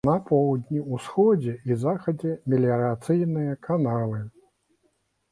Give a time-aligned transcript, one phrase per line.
[0.07, 4.23] На поўдні, усходзе і захадзе меліярацыйныя каналы.